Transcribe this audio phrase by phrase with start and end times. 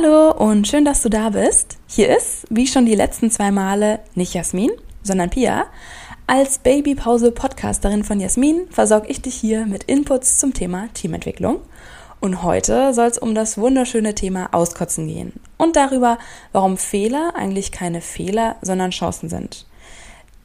[0.00, 1.76] Hallo und schön, dass du da bist.
[1.88, 4.70] Hier ist, wie schon die letzten zwei Male, nicht Jasmin,
[5.02, 5.66] sondern Pia.
[6.28, 11.62] Als Babypause-Podcasterin von Jasmin versorge ich dich hier mit Inputs zum Thema Teamentwicklung.
[12.20, 16.18] Und heute soll es um das wunderschöne Thema Auskotzen gehen und darüber,
[16.52, 19.66] warum Fehler eigentlich keine Fehler, sondern Chancen sind.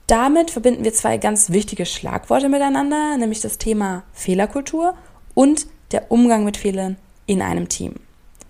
[0.07, 4.95] Damit verbinden wir zwei ganz wichtige Schlagworte miteinander, nämlich das Thema Fehlerkultur
[5.35, 6.97] und der Umgang mit Fehlern
[7.27, 7.93] in einem Team.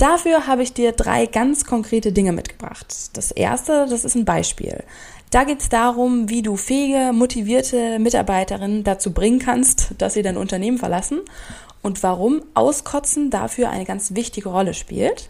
[0.03, 2.93] Dafür habe ich dir drei ganz konkrete Dinge mitgebracht.
[3.13, 4.83] Das erste, das ist ein Beispiel.
[5.29, 10.35] Da geht es darum, wie du fähige, motivierte Mitarbeiterinnen dazu bringen kannst, dass sie dein
[10.35, 11.21] Unternehmen verlassen
[11.81, 15.29] und warum Auskotzen dafür eine ganz wichtige Rolle spielt.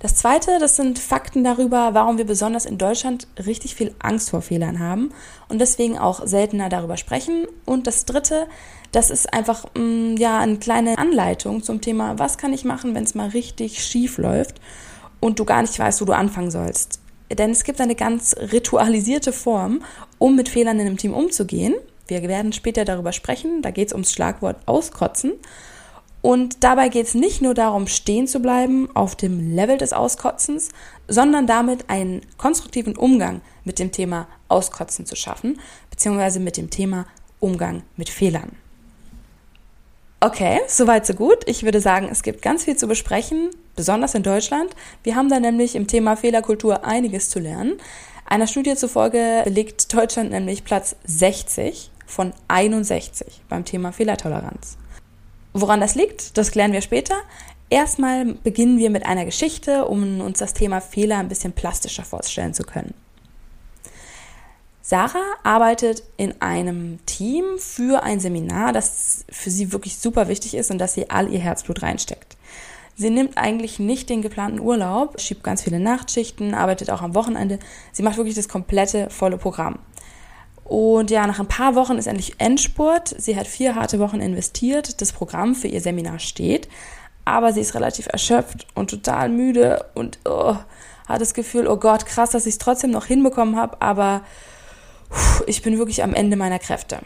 [0.00, 4.42] Das zweite, das sind Fakten darüber, warum wir besonders in Deutschland richtig viel Angst vor
[4.42, 5.12] Fehlern haben
[5.48, 7.48] und deswegen auch seltener darüber sprechen.
[7.64, 8.46] Und das dritte,
[8.92, 13.02] das ist einfach mm, ja eine kleine Anleitung zum Thema, was kann ich machen, wenn
[13.02, 14.60] es mal richtig schief läuft
[15.18, 17.00] und du gar nicht weißt, wo du anfangen sollst.
[17.32, 19.82] Denn es gibt eine ganz ritualisierte Form,
[20.18, 21.74] um mit Fehlern in einem Team umzugehen.
[22.06, 23.62] Wir werden später darüber sprechen.
[23.62, 25.32] Da geht es ums Schlagwort Auskotzen.
[26.20, 30.70] Und dabei geht es nicht nur darum, stehen zu bleiben auf dem Level des Auskotzens,
[31.06, 35.60] sondern damit einen konstruktiven Umgang mit dem Thema Auskotzen zu schaffen,
[35.90, 37.06] beziehungsweise mit dem Thema
[37.40, 38.50] Umgang mit Fehlern.
[40.20, 41.44] Okay, soweit so gut.
[41.46, 44.74] Ich würde sagen, es gibt ganz viel zu besprechen, besonders in Deutschland.
[45.04, 47.74] Wir haben da nämlich im Thema Fehlerkultur einiges zu lernen.
[48.26, 54.76] Einer Studie zufolge belegt Deutschland nämlich Platz 60 von 61 beim Thema Fehlertoleranz.
[55.60, 57.16] Woran das liegt, das klären wir später.
[57.68, 62.54] Erstmal beginnen wir mit einer Geschichte, um uns das Thema Fehler ein bisschen plastischer vorstellen
[62.54, 62.94] zu können.
[64.80, 70.70] Sarah arbeitet in einem Team für ein Seminar, das für sie wirklich super wichtig ist
[70.70, 72.36] und dass sie all ihr Herzblut reinsteckt.
[72.94, 77.58] Sie nimmt eigentlich nicht den geplanten Urlaub, schiebt ganz viele Nachtschichten, arbeitet auch am Wochenende.
[77.92, 79.80] Sie macht wirklich das komplette volle Programm.
[80.68, 83.14] Und ja, nach ein paar Wochen ist endlich Endspurt.
[83.18, 85.00] Sie hat vier harte Wochen investiert.
[85.00, 86.68] Das Programm für ihr Seminar steht.
[87.24, 90.56] Aber sie ist relativ erschöpft und total müde und oh,
[91.08, 94.22] hat das Gefühl, oh Gott, krass, dass ich es trotzdem noch hinbekommen habe, aber
[95.46, 97.00] ich bin wirklich am Ende meiner Kräfte.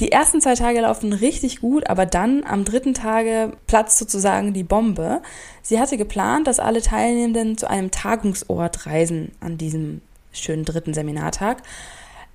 [0.00, 4.62] Die ersten zwei Tage laufen richtig gut, aber dann am dritten Tage platzt sozusagen die
[4.62, 5.22] Bombe.
[5.60, 10.00] Sie hatte geplant, dass alle Teilnehmenden zu einem Tagungsort reisen an diesem
[10.32, 11.62] schönen dritten Seminartag.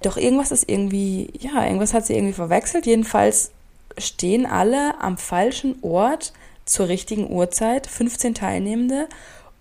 [0.04, 2.86] Doch irgendwas ist irgendwie, ja, irgendwas hat sie irgendwie verwechselt.
[2.86, 3.52] Jedenfalls
[3.98, 6.34] stehen alle am falschen Ort
[6.66, 9.08] zur richtigen Uhrzeit, 15 Teilnehmende.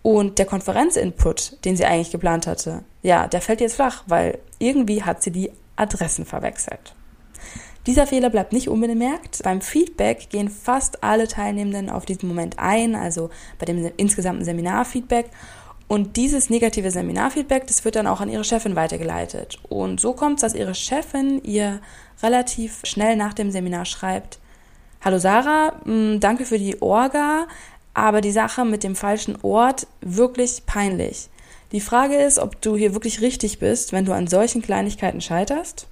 [0.02, 5.04] Und der Konferenzinput, den sie eigentlich geplant hatte, ja, der fällt jetzt flach, weil irgendwie
[5.04, 6.94] hat sie die Adressen verwechselt.
[7.86, 9.42] Dieser Fehler bleibt nicht unbemerkt.
[9.42, 15.26] Beim Feedback gehen fast alle Teilnehmenden auf diesen Moment ein, also bei dem insgesamten Seminarfeedback.
[15.88, 19.58] Und dieses negative Seminarfeedback, das wird dann auch an ihre Chefin weitergeleitet.
[19.68, 21.80] Und so kommt es, dass ihre Chefin ihr
[22.22, 24.38] relativ schnell nach dem Seminar schreibt,
[25.04, 27.48] Hallo Sarah, mm, danke für die Orga,
[27.92, 31.28] aber die Sache mit dem falschen Ort wirklich peinlich.
[31.72, 35.86] Die Frage ist, ob du hier wirklich richtig bist, wenn du an solchen Kleinigkeiten scheiterst.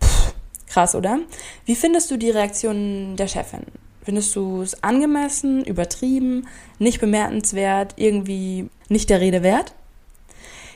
[0.00, 0.32] Puh,
[0.68, 1.20] krass, oder?
[1.64, 3.62] Wie findest du die Reaktion der Chefin?
[4.06, 6.46] Findest du es angemessen, übertrieben,
[6.78, 9.74] nicht bemerkenswert, irgendwie nicht der Rede wert?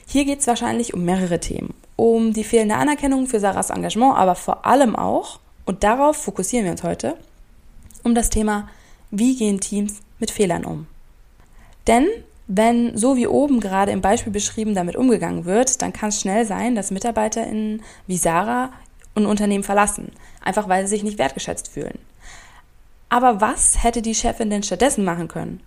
[0.04, 1.72] Hier geht es wahrscheinlich um mehrere Themen.
[1.94, 6.72] Um die fehlende Anerkennung für Sarahs Engagement, aber vor allem auch, und darauf fokussieren wir
[6.72, 7.16] uns heute,
[8.02, 8.68] um das Thema,
[9.12, 10.88] wie gehen Teams mit Fehlern um?
[11.86, 12.08] Denn
[12.48, 16.44] wenn so wie oben gerade im Beispiel beschrieben damit umgegangen wird, dann kann es schnell
[16.46, 18.72] sein, dass MitarbeiterInnen wie Sarah
[19.14, 20.10] ein Unternehmen verlassen,
[20.40, 22.00] einfach weil sie sich nicht wertgeschätzt fühlen.
[23.10, 25.60] Aber was hätte die Chefin denn stattdessen machen können?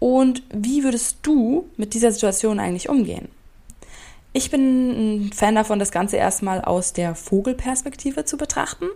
[0.00, 3.28] Und wie würdest du mit dieser Situation eigentlich umgehen?
[4.32, 8.86] Ich bin ein Fan davon, das Ganze erstmal aus der Vogelperspektive zu betrachten.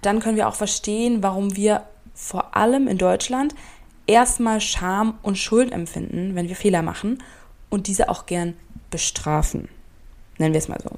[0.00, 1.84] Dann können wir auch verstehen, warum wir
[2.14, 3.54] vor allem in Deutschland
[4.06, 7.22] erstmal Scham und Schuld empfinden, wenn wir Fehler machen
[7.70, 8.54] und diese auch gern
[8.90, 9.68] bestrafen.
[10.38, 10.90] Nennen wir es mal so.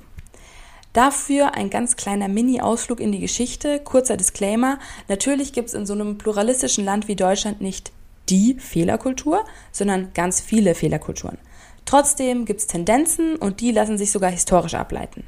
[0.94, 3.80] Dafür ein ganz kleiner Mini-Ausflug in die Geschichte.
[3.80, 4.78] Kurzer Disclaimer.
[5.08, 7.90] Natürlich gibt es in so einem pluralistischen Land wie Deutschland nicht
[8.28, 11.36] die Fehlerkultur, sondern ganz viele Fehlerkulturen.
[11.84, 15.24] Trotzdem gibt es Tendenzen und die lassen sich sogar historisch ableiten.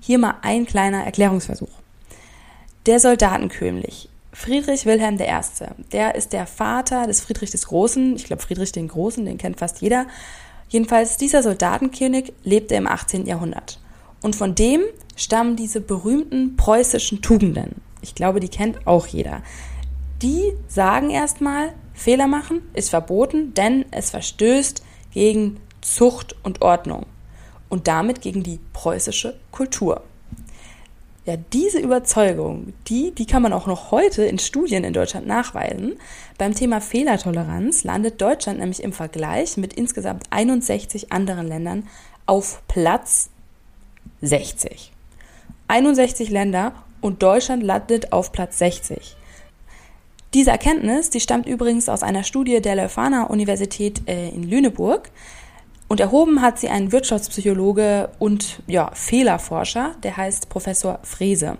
[0.00, 1.68] Hier mal ein kleiner Erklärungsversuch.
[2.86, 8.16] Der Soldatenkönig Friedrich Wilhelm I., der ist der Vater des Friedrich des Großen.
[8.16, 10.06] Ich glaube, Friedrich den Großen, den kennt fast jeder.
[10.70, 13.26] Jedenfalls, dieser Soldatenkönig lebte im 18.
[13.26, 13.78] Jahrhundert.
[14.22, 14.82] Und von dem
[15.16, 17.80] stammen diese berühmten preußischen Tugenden.
[18.02, 19.42] Ich glaube, die kennt auch jeder.
[20.22, 24.82] Die sagen erstmal, Fehler machen ist verboten, denn es verstößt
[25.12, 27.06] gegen Zucht und Ordnung
[27.68, 30.02] und damit gegen die preußische Kultur.
[31.26, 35.96] Ja, diese Überzeugung, die, die kann man auch noch heute in Studien in Deutschland nachweisen.
[36.38, 41.86] Beim Thema Fehlertoleranz landet Deutschland nämlich im Vergleich mit insgesamt 61 anderen Ländern
[42.24, 43.30] auf Platz
[44.22, 44.92] 60.
[45.68, 49.16] 61 Länder und Deutschland landet auf Platz 60.
[50.34, 55.10] Diese Erkenntnis, die stammt übrigens aus einer Studie der Leuphana Universität äh, in Lüneburg.
[55.88, 61.56] Und erhoben hat sie ein Wirtschaftspsychologe und ja, Fehlerforscher, der heißt Professor Frese.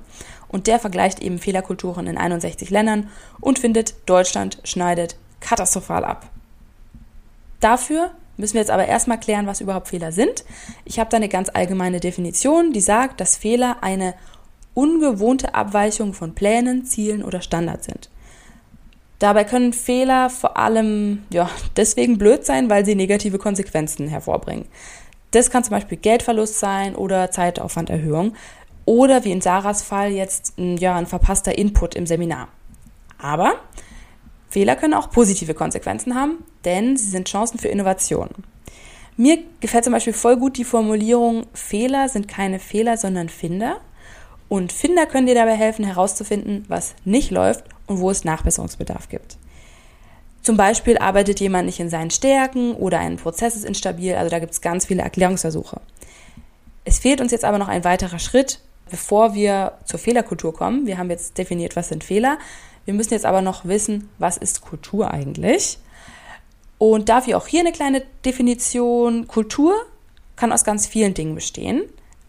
[0.46, 3.08] Und der vergleicht eben Fehlerkulturen in 61 Ländern
[3.40, 6.30] und findet, Deutschland schneidet katastrophal ab.
[7.58, 10.44] Dafür müssen wir jetzt aber erstmal klären, was überhaupt Fehler sind.
[10.84, 14.14] Ich habe da eine ganz allgemeine Definition, die sagt, dass Fehler eine
[14.74, 18.10] ungewohnte Abweichung von Plänen, Zielen oder Standards sind.
[19.18, 24.64] Dabei können Fehler vor allem ja, deswegen blöd sein, weil sie negative Konsequenzen hervorbringen.
[25.32, 28.34] Das kann zum Beispiel Geldverlust sein oder Zeitaufwanderhöhung
[28.86, 32.48] oder wie in Sarahs Fall jetzt ja, ein verpasster Input im Seminar.
[33.18, 33.54] Aber
[34.50, 38.28] Fehler können auch positive Konsequenzen haben, denn sie sind Chancen für Innovation.
[39.16, 43.80] Mir gefällt zum Beispiel voll gut die Formulierung, Fehler sind keine Fehler, sondern Finder.
[44.48, 49.38] Und Finder können dir dabei helfen, herauszufinden, was nicht läuft und wo es Nachbesserungsbedarf gibt.
[50.42, 54.40] Zum Beispiel arbeitet jemand nicht in seinen Stärken oder ein Prozess ist instabil, also da
[54.40, 55.80] gibt es ganz viele Erklärungsversuche.
[56.84, 58.58] Es fehlt uns jetzt aber noch ein weiterer Schritt,
[58.90, 60.86] bevor wir zur Fehlerkultur kommen.
[60.86, 62.38] Wir haben jetzt definiert, was sind Fehler.
[62.90, 65.78] Wir müssen jetzt aber noch wissen, was ist Kultur eigentlich.
[66.76, 69.28] Und dafür auch hier eine kleine Definition.
[69.28, 69.76] Kultur
[70.34, 71.84] kann aus ganz vielen Dingen bestehen,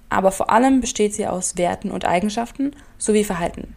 [0.10, 3.74] aber vor allem besteht sie aus Werten und Eigenschaften sowie Verhalten.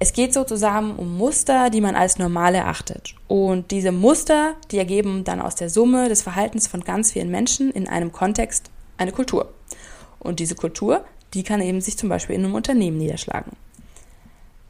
[0.00, 3.14] Es geht sozusagen um Muster, die man als normal erachtet.
[3.28, 7.70] Und diese Muster, die ergeben dann aus der Summe des Verhaltens von ganz vielen Menschen
[7.70, 9.54] in einem Kontext eine Kultur.
[10.18, 11.04] Und diese Kultur,
[11.34, 13.52] die kann eben sich zum Beispiel in einem Unternehmen niederschlagen.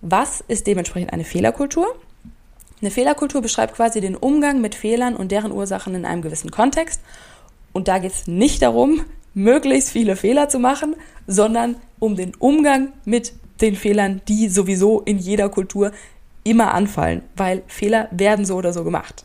[0.01, 1.87] Was ist dementsprechend eine Fehlerkultur?
[2.81, 7.01] Eine Fehlerkultur beschreibt quasi den Umgang mit Fehlern und deren Ursachen in einem gewissen Kontext.
[7.73, 10.95] Und da geht es nicht darum, möglichst viele Fehler zu machen,
[11.27, 15.93] sondern um den Umgang mit den Fehlern, die sowieso in jeder Kultur
[16.45, 19.25] immer anfallen, weil Fehler werden so oder so gemacht.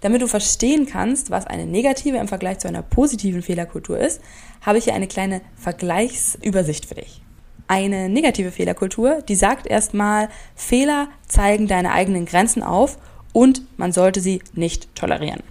[0.00, 4.20] Damit du verstehen kannst, was eine negative im Vergleich zu einer positiven Fehlerkultur ist,
[4.60, 7.22] habe ich hier eine kleine Vergleichsübersicht für dich.
[7.72, 12.98] Eine negative Fehlerkultur, die sagt erstmal, Fehler zeigen deine eigenen Grenzen auf
[13.32, 15.42] und man sollte sie nicht tolerieren.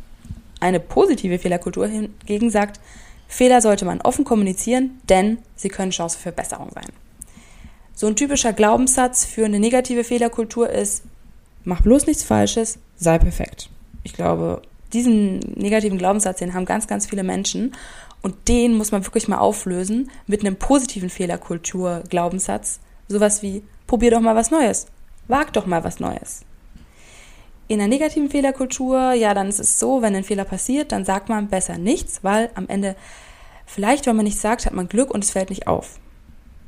[0.59, 2.79] Eine positive Fehlerkultur hingegen sagt,
[3.27, 6.85] Fehler sollte man offen kommunizieren, denn sie können Chance für Verbesserung sein.
[7.95, 11.01] So ein typischer Glaubenssatz für eine negative Fehlerkultur ist,
[11.63, 13.71] mach bloß nichts Falsches, sei perfekt.
[14.03, 14.61] Ich glaube,
[14.93, 17.73] diesen negativen Glaubenssatz, den haben ganz, ganz viele Menschen.
[18.21, 22.79] Und den muss man wirklich mal auflösen mit einem positiven Fehlerkultur-Glaubenssatz.
[23.07, 24.87] Sowas wie, probier doch mal was Neues.
[25.27, 26.43] Wag doch mal was Neues.
[27.67, 31.29] In einer negativen Fehlerkultur, ja, dann ist es so, wenn ein Fehler passiert, dann sagt
[31.29, 32.95] man besser nichts, weil am Ende,
[33.65, 35.99] vielleicht, wenn man nichts sagt, hat man Glück und es fällt nicht auf.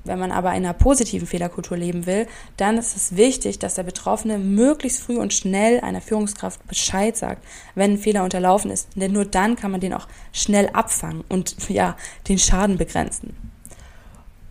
[0.06, 3.84] Wenn man aber in einer positiven Fehlerkultur leben will, dann ist es wichtig, dass der
[3.84, 7.46] Betroffene möglichst früh und schnell einer Führungskraft Bescheid sagt,
[7.76, 8.90] wenn ein Fehler unterlaufen ist.
[8.96, 11.96] Denn nur dann kann man den auch schnell abfangen und ja,
[12.28, 13.36] den Schaden begrenzen.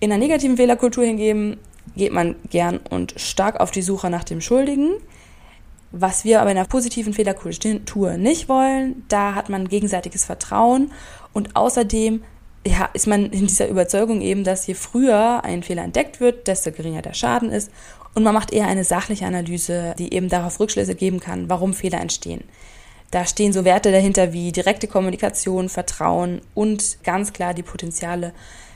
[0.01, 1.59] In einer negativen Fehlerkultur hingegen
[1.97, 4.95] geht man gern und stark auf die Suche nach dem Schuldigen.
[5.91, 10.91] Was wir aber in einer positiven Fehlerkultur nicht wollen, da hat man gegenseitiges Vertrauen
[11.35, 12.23] und außerdem
[12.67, 16.71] ja, ist man in dieser Überzeugung eben, dass je früher ein Fehler entdeckt wird, desto
[16.71, 17.71] geringer der Schaden ist.
[18.15, 22.01] Und man macht eher eine sachliche Analyse, die eben darauf Rückschlüsse geben kann, warum Fehler
[22.01, 22.45] entstehen.
[23.11, 28.33] Da stehen so Werte dahinter wie direkte Kommunikation, Vertrauen und ganz klar die Potenziale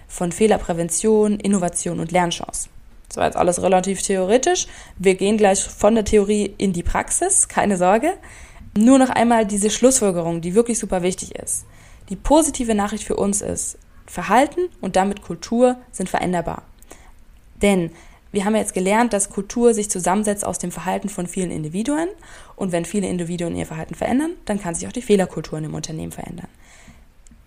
[0.09, 2.69] von Fehlerprävention, Innovation und Lernchance.
[3.09, 4.67] Das war jetzt alles relativ theoretisch.
[4.99, 8.15] Wir gehen gleich von der Theorie in die Praxis, keine Sorge.
[8.77, 11.65] Nur noch einmal diese Schlussfolgerung, die wirklich super wichtig ist.
[12.09, 16.63] Die positive Nachricht für uns ist, Verhalten und damit Kultur sind veränderbar.
[17.63, 17.91] Denn
[18.33, 22.09] wir haben jetzt gelernt, dass Kultur sich zusammensetzt aus dem Verhalten von vielen Individuen.
[22.55, 25.75] Und wenn viele Individuen ihr Verhalten verändern, dann kann sich auch die Fehlerkultur in dem
[25.75, 26.49] Unternehmen verändern.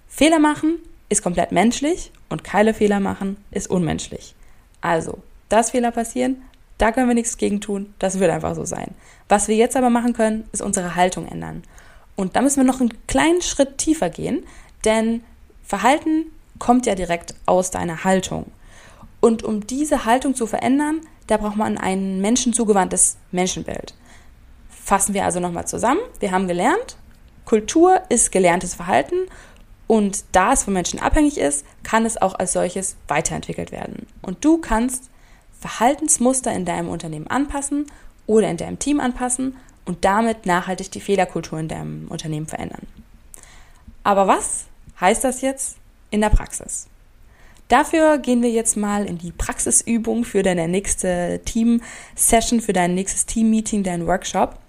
[0.08, 4.36] Fehler machen ist komplett menschlich und keine Fehler machen ist unmenschlich.
[4.82, 6.42] Also, dass Fehler passieren,
[6.78, 7.94] da können wir nichts gegen tun.
[8.00, 8.96] Das wird einfach so sein.
[9.28, 11.64] Was wir jetzt aber machen können, ist unsere Haltung ändern.
[12.20, 14.46] Und da müssen wir noch einen kleinen Schritt tiefer gehen,
[14.84, 15.24] denn
[15.64, 16.26] Verhalten
[16.58, 18.52] kommt ja direkt aus deiner Haltung.
[19.22, 23.94] Und um diese Haltung zu verändern, da braucht man ein menschenzugewandtes Menschenbild.
[24.70, 26.02] Fassen wir also nochmal zusammen.
[26.20, 26.98] Wir haben gelernt,
[27.46, 29.16] Kultur ist gelerntes Verhalten
[29.88, 34.08] und da es von Menschen abhängig ist, kann es auch als solches weiterentwickelt werden.
[34.22, 35.10] Und du kannst
[35.62, 37.86] Verhaltensmuster in deinem Unternehmen anpassen
[38.28, 39.56] oder in deinem Team anpassen
[39.90, 42.86] und damit nachhaltig die Fehlerkultur in deinem Unternehmen verändern.
[44.04, 44.66] Aber was
[45.02, 45.78] heißt das jetzt
[46.12, 46.86] in der Praxis?
[47.70, 53.26] Dafür gehen wir jetzt mal in die Praxisübung für deine nächste Team-Session, für dein nächstes
[53.26, 54.60] Team-Meeting, deinen Workshop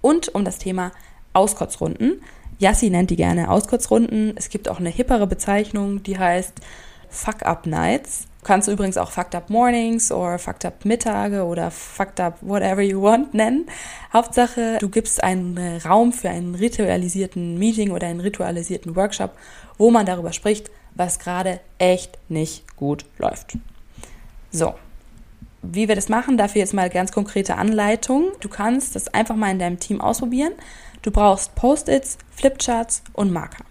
[0.00, 0.90] und um das Thema
[1.34, 2.20] Auskotzrunden.
[2.58, 4.32] Yassi nennt die gerne Auskotzrunden.
[4.36, 6.54] Es gibt auch eine hippere Bezeichnung, die heißt
[7.14, 8.26] Fuck-Up-Nights.
[8.44, 12.82] Kannst du übrigens auch Fucked Up Mornings oder Fucked Up Mittage oder Fucked Up Whatever
[12.82, 13.66] you want nennen.
[14.12, 19.32] Hauptsache, du gibst einen Raum für einen ritualisierten Meeting oder einen ritualisierten Workshop,
[19.78, 23.56] wo man darüber spricht, was gerade echt nicht gut läuft.
[24.50, 24.74] So,
[25.62, 28.32] wie wir das machen, dafür jetzt mal ganz konkrete Anleitung.
[28.40, 30.52] Du kannst das einfach mal in deinem Team ausprobieren.
[31.00, 33.64] Du brauchst Post-its, Flipcharts und Marker.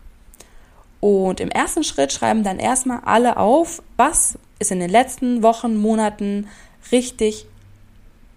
[1.03, 5.75] Und im ersten Schritt schreiben dann erstmal alle auf, was ist in den letzten Wochen,
[5.75, 6.47] Monaten
[6.93, 7.45] richtig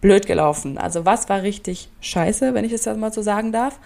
[0.00, 0.76] blöd gelaufen.
[0.76, 3.78] Also was war richtig scheiße, wenn ich das mal so sagen darf.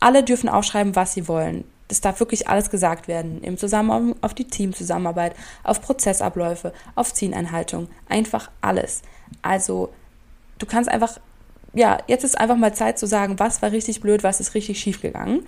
[0.00, 1.62] Alle dürfen aufschreiben, was sie wollen.
[1.86, 3.40] Es darf wirklich alles gesagt werden.
[3.44, 7.86] Im Zusammenhang auf die Teamzusammenarbeit, auf Prozessabläufe, auf Zieleinhaltung.
[8.08, 9.02] Einfach alles.
[9.42, 9.90] Also,
[10.58, 11.20] du kannst einfach,
[11.72, 14.80] ja, jetzt ist einfach mal Zeit zu sagen, was war richtig blöd, was ist richtig
[14.80, 15.46] schief gegangen.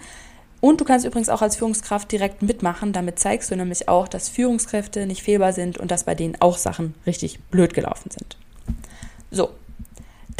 [0.61, 2.93] Und du kannst übrigens auch als Führungskraft direkt mitmachen.
[2.93, 6.59] Damit zeigst du nämlich auch, dass Führungskräfte nicht fehlbar sind und dass bei denen auch
[6.59, 8.37] Sachen richtig blöd gelaufen sind.
[9.31, 9.51] So,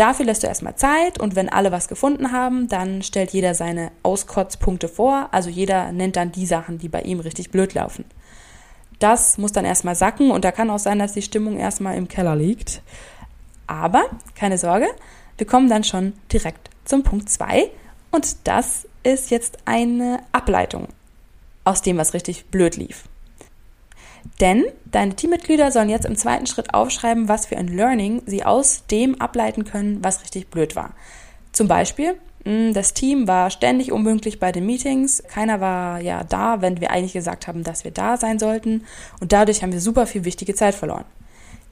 [0.01, 3.91] Dafür lässt du erstmal Zeit und wenn alle was gefunden haben, dann stellt jeder seine
[4.03, 5.29] Auskotzpunkte vor.
[5.31, 8.07] Also jeder nennt dann die Sachen, die bei ihm richtig blöd laufen.
[8.99, 12.09] Das muss dann erstmal sacken und da kann auch sein, dass die Stimmung erstmal im
[12.09, 12.81] Keller liegt.
[13.67, 14.87] Aber keine Sorge,
[15.37, 17.69] wir kommen dann schon direkt zum Punkt 2
[18.11, 20.89] und das ist jetzt eine Ableitung
[21.65, 23.05] aus dem, was richtig blöd lief.
[24.41, 28.85] Denn deine Teammitglieder sollen jetzt im zweiten Schritt aufschreiben, was für ein Learning sie aus
[28.91, 30.91] dem ableiten können, was richtig blöd war.
[31.53, 35.23] Zum Beispiel, hm, das Team war ständig unpünktlich bei den Meetings.
[35.29, 38.85] Keiner war ja da, wenn wir eigentlich gesagt haben, dass wir da sein sollten.
[39.21, 41.05] Und dadurch haben wir super viel wichtige Zeit verloren.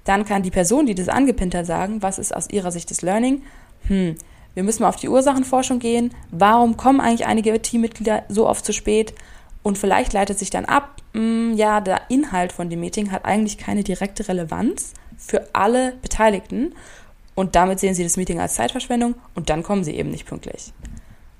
[0.05, 3.03] Dann kann die Person, die das angepinnt hat, sagen, was ist aus ihrer Sicht das
[3.03, 3.43] Learning?
[3.87, 4.17] Hm,
[4.55, 6.13] wir müssen mal auf die Ursachenforschung gehen.
[6.31, 9.15] Warum kommen eigentlich einige Teammitglieder so oft zu spät?
[9.63, 13.25] Und vielleicht leitet sich dann ab, mh, hm, ja, der Inhalt von dem Meeting hat
[13.25, 16.75] eigentlich keine direkte Relevanz für alle Beteiligten.
[17.35, 20.73] Und damit sehen sie das Meeting als Zeitverschwendung und dann kommen sie eben nicht pünktlich.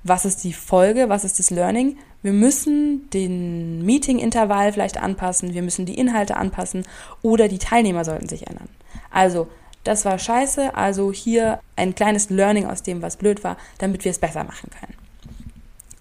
[0.03, 1.09] Was ist die Folge?
[1.09, 1.97] Was ist das Learning?
[2.21, 6.85] Wir müssen den Meeting-Intervall vielleicht anpassen, wir müssen die Inhalte anpassen
[7.21, 8.69] oder die Teilnehmer sollten sich ändern.
[9.11, 9.47] Also,
[9.83, 14.11] das war scheiße, also hier ein kleines Learning aus dem, was blöd war, damit wir
[14.11, 14.95] es besser machen können.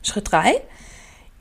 [0.03, 0.63] Schritt drei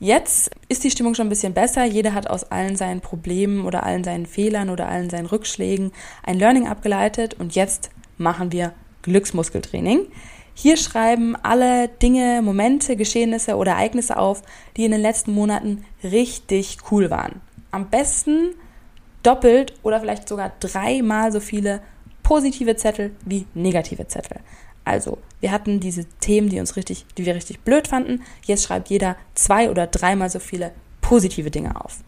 [0.00, 1.84] Jetzt ist die Stimmung schon ein bisschen besser.
[1.84, 5.90] Jeder hat aus allen seinen Problemen oder allen seinen Fehlern oder allen seinen Rückschlägen
[6.22, 10.06] ein Learning abgeleitet und jetzt machen wir Glücksmuskeltraining.
[10.54, 14.42] Hier schreiben alle Dinge, Momente, Geschehnisse oder Ereignisse auf,
[14.76, 17.40] die in den letzten Monaten richtig cool waren.
[17.72, 18.54] Am besten
[19.24, 21.80] doppelt oder vielleicht sogar dreimal so viele
[22.28, 24.40] positive Zettel wie negative Zettel.
[24.84, 28.22] Also, wir hatten diese Themen, die uns richtig, die wir richtig blöd fanden.
[28.44, 32.00] Jetzt schreibt jeder zwei oder dreimal so viele positive Dinge auf.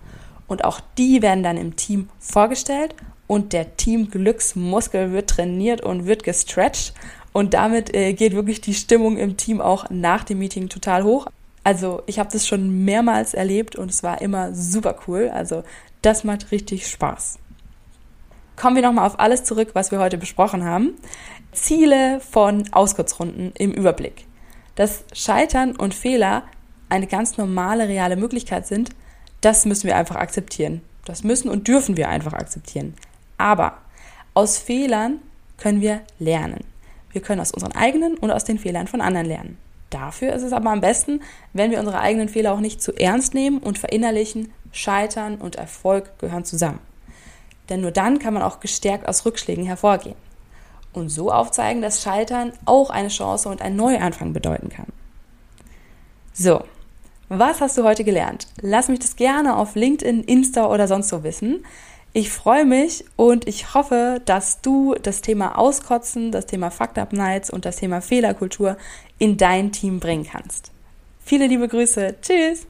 [0.47, 2.95] Und auch die werden dann im Team vorgestellt
[3.29, 6.93] und der Team-Glücksmuskel wird trainiert und wird gestretched.
[7.33, 11.29] Und damit äh, geht wirklich die Stimmung im Team auch nach dem Meeting total hoch.
[11.65, 15.31] Also ich habe das schon mehrmals erlebt und es war immer super cool.
[15.33, 15.65] Also
[16.03, 17.39] das macht richtig Spaß.
[18.61, 20.93] Kommen wir nochmal auf alles zurück, was wir heute besprochen haben.
[21.51, 24.27] Ziele von Auskurzrunden im Überblick.
[24.75, 26.43] Dass Scheitern und Fehler
[26.91, 28.91] eine ganz normale, reale Möglichkeit sind,
[29.41, 30.83] das müssen wir einfach akzeptieren.
[31.07, 32.93] Das müssen und dürfen wir einfach akzeptieren.
[33.39, 33.79] Aber
[34.35, 35.21] aus Fehlern
[35.57, 36.63] können wir lernen.
[37.13, 39.57] Wir können aus unseren eigenen und aus den Fehlern von anderen lernen.
[39.89, 41.23] Dafür ist es aber am besten,
[41.55, 46.19] wenn wir unsere eigenen Fehler auch nicht zu ernst nehmen und verinnerlichen, Scheitern und Erfolg
[46.19, 46.90] gehören zusammen.
[47.71, 50.17] Denn nur dann kann man auch gestärkt aus Rückschlägen hervorgehen.
[50.93, 54.89] und so aufzeigen, dass Scheitern auch eine Chance und ein Neuanfang bedeuten kann.
[56.33, 56.65] So,
[57.29, 58.49] was hast du heute gelernt?
[58.61, 61.65] Lass mich das gerne auf LinkedIn, Insta oder sonst so wissen.
[62.13, 67.13] Ich freue mich und ich hoffe, dass du das Thema Auskotzen, das Thema Fucked Up
[67.13, 68.77] Nights und das Thema Fehlerkultur
[69.19, 70.73] in dein Team bringen kannst.
[71.25, 72.17] Viele liebe Grüße.
[72.21, 72.67] Tschüss!